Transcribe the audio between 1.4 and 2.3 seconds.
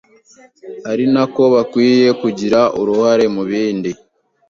bakwiye